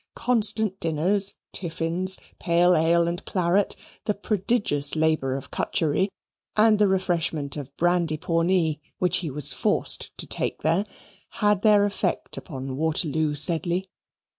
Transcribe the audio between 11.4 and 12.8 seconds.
their effect upon